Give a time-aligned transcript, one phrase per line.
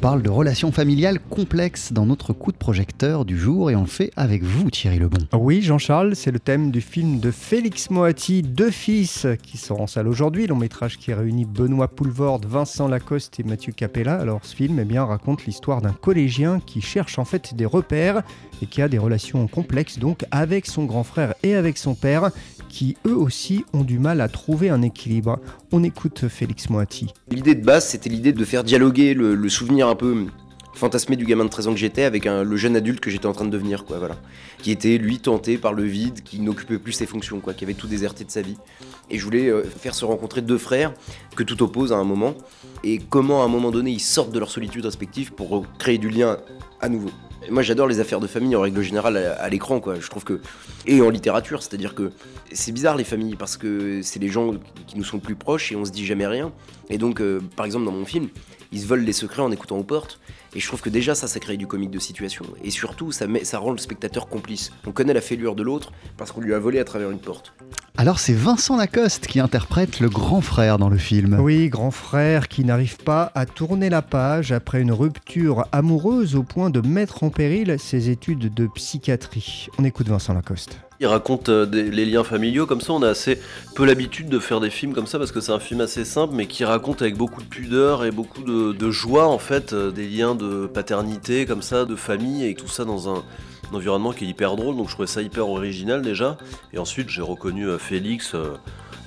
[0.00, 3.86] parle de relations familiales complexes dans notre coup de projecteur du jour et on le
[3.86, 5.18] fait avec vous Thierry Lebon.
[5.34, 9.86] Oui Jean-Charles, c'est le thème du film de Félix Moati, Deux fils, qui sort en
[9.86, 14.14] salle aujourd'hui, long métrage qui réunit Benoît Poulvorde, Vincent Lacoste et Mathieu Capella.
[14.14, 18.22] Alors ce film eh bien, raconte l'histoire d'un collégien qui cherche en fait des repères
[18.62, 22.30] et qui a des relations complexes donc avec son grand frère et avec son père
[22.70, 25.38] qui eux aussi ont du mal à trouver un équilibre.
[25.72, 27.12] On écoute Félix Moati.
[27.30, 30.26] L'idée de base, c'était l'idée de faire dialoguer le, souvenir un peu
[30.72, 33.32] fantasmé du gamin de 13 ans que j'étais avec le jeune adulte que j'étais en
[33.32, 34.16] train de devenir, quoi, voilà.
[34.62, 37.74] Qui était, lui, tenté par le vide, qui n'occupait plus ses fonctions, quoi, qui avait
[37.74, 38.56] tout déserté de sa vie.
[39.10, 40.94] Et je voulais euh, faire se rencontrer deux frères
[41.34, 42.34] que tout oppose à un moment,
[42.84, 46.08] et comment à un moment donné ils sortent de leur solitude respective pour créer du
[46.08, 46.38] lien
[46.80, 47.10] à nouveau.
[47.48, 49.98] Moi, j'adore les affaires de famille en règle générale à, l'écran, quoi.
[49.98, 50.40] Je trouve que
[50.86, 52.12] et en littérature, c'est-à-dire que
[52.52, 54.54] c'est bizarre les familles parce que c'est les gens
[54.86, 56.52] qui nous sont plus proches et on se dit jamais rien.
[56.90, 58.28] Et donc, euh, par exemple, dans mon film,
[58.72, 60.20] ils se volent les secrets en écoutant aux portes.
[60.54, 62.44] Et je trouve que déjà ça, ça crée du comique de situation.
[62.62, 64.70] Et surtout, ça, met, ça rend le spectateur complice.
[64.86, 67.54] On connaît la fêlure de l'autre parce qu'on lui a volé à travers une porte.
[68.00, 71.38] Alors c'est Vincent Lacoste qui interprète le grand frère dans le film.
[71.38, 76.42] Oui, grand frère qui n'arrive pas à tourner la page après une rupture amoureuse au
[76.42, 79.66] point de mettre en péril ses études de psychiatrie.
[79.78, 80.80] On écoute Vincent Lacoste.
[81.02, 83.40] Il raconte euh, les liens familiaux, comme ça on a assez
[83.74, 86.34] peu l'habitude de faire des films comme ça parce que c'est un film assez simple
[86.34, 90.06] mais qui raconte avec beaucoup de pudeur et beaucoup de, joie en fait euh, des
[90.06, 93.22] liens de paternité comme ça, de famille et tout ça dans un,
[93.72, 96.36] environnement qui est hyper drôle donc je trouvais ça hyper original déjà
[96.74, 98.34] et ensuite j'ai reconnu euh, Félix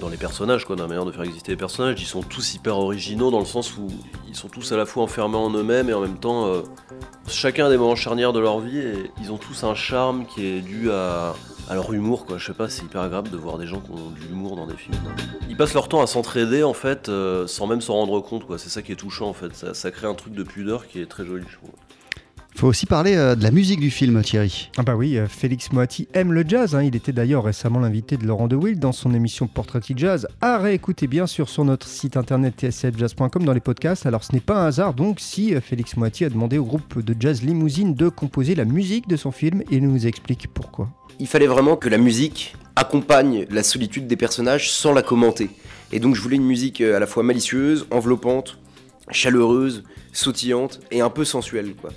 [0.00, 2.00] dans les personnages, quoi, dans la manière de faire exister les personnages.
[2.00, 3.86] Ils sont tous hyper originaux dans le sens où
[4.28, 6.50] ils sont tous à la fois enfermés en eux-mêmes et en même temps,
[7.28, 10.46] chacun a des moments charnières de leur vie et ils ont tous un charme qui
[10.46, 11.34] est dû à,
[11.70, 14.10] alors humour quoi, je sais pas, c'est hyper agréable de voir des gens qui ont
[14.10, 14.98] de l'humour dans des films.
[15.48, 18.58] Ils passent leur temps à s'entraider en fait, euh, sans même s'en rendre compte quoi.
[18.58, 19.54] C'est ça qui est touchant en fait.
[19.54, 21.44] Ça, crée un truc de pudeur qui est très joli.
[21.48, 21.70] Je trouve.
[22.60, 24.70] Faut aussi parler euh, de la musique du film, Thierry.
[24.76, 26.74] Ah bah oui, euh, Félix Moati aime le jazz.
[26.74, 26.82] Hein.
[26.82, 30.28] Il était d'ailleurs récemment l'invité de Laurent De Wild dans son émission Portrait Jazz.
[30.42, 34.04] À réécouter bien sûr sur notre site internet tsfjazz.com dans les podcasts.
[34.04, 37.16] Alors ce n'est pas un hasard donc si Félix Moati a demandé au groupe de
[37.18, 41.28] jazz Limousine de composer la musique de son film et il nous explique pourquoi il
[41.28, 45.48] fallait vraiment que la musique accompagne la solitude des personnages sans la commenter.
[45.92, 48.58] Et donc je voulais une musique euh, à la fois malicieuse, enveloppante,
[49.10, 51.74] chaleureuse, sautillante et un peu sensuelle.
[51.74, 51.90] Quoi.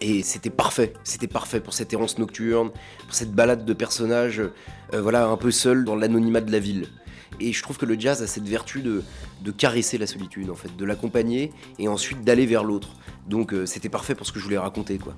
[0.00, 2.70] Et c'était parfait, c'était parfait pour cette errance nocturne,
[3.04, 6.86] pour cette balade de personnages, euh, voilà, un peu seuls dans l'anonymat de la ville.
[7.38, 9.02] Et je trouve que le jazz a cette vertu de,
[9.42, 12.90] de caresser la solitude, en fait, de l'accompagner et ensuite d'aller vers l'autre.
[13.28, 15.14] Donc euh, c'était parfait pour ce que je voulais raconter, quoi.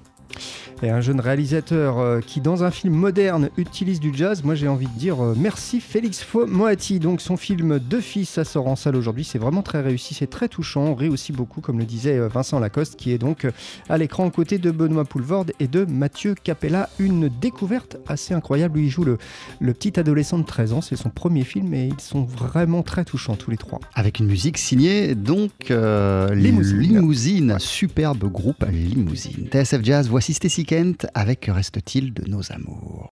[0.82, 4.66] Et un jeune réalisateur euh, qui, dans un film moderne, utilise du jazz, moi j'ai
[4.66, 6.98] envie de dire euh, merci Félix Moati.
[6.98, 9.22] Donc son film Deux fils, ça sort en salle aujourd'hui.
[9.22, 10.82] C'est vraiment très réussi, c'est très touchant.
[10.82, 13.46] On rit aussi beaucoup, comme le disait euh, Vincent Lacoste, qui est donc
[13.88, 16.88] à l'écran aux côtés de Benoît Poulvorde et de Mathieu Capella.
[16.98, 18.78] Une découverte assez incroyable.
[18.78, 19.18] Lui, il joue le,
[19.60, 20.80] le petit adolescent de 13 ans.
[20.80, 23.78] C'est son premier film et ils sont vraiment très touchants tous les trois.
[23.94, 26.78] Avec une musique signée donc Limousine.
[26.78, 29.48] Limousine, superbe groupe Limousine.
[29.50, 33.10] TSF Jazz, voici Stacy Kent avec Reste-t-il de nos amours